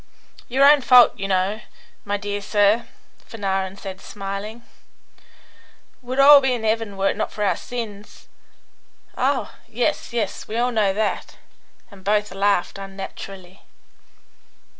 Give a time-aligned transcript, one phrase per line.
[0.47, 1.61] "Your own fault, you know,
[2.05, 2.87] my dear sir,"
[3.27, 4.63] Fanarin said, smiling.
[6.01, 8.27] "We'd all be in 'eaven were it not for hour sins."
[9.15, 11.37] "Oh, yes, yes; we all know that,"
[11.91, 13.61] and both laughed un naturally.